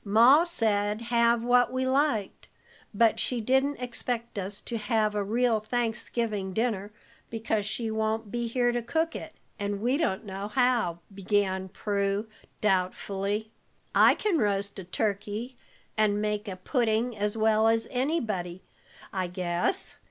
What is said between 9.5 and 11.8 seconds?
and we don't know how," began